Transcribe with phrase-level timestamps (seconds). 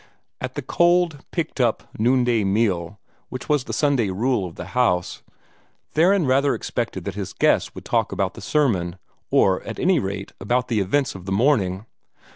[0.41, 5.21] At the cold, picked up noonday meal which was the Sunday rule of the house,
[5.91, 8.97] Theron rather expected that his guests would talk about the sermon,
[9.29, 11.85] or at any rate about the events of the morning.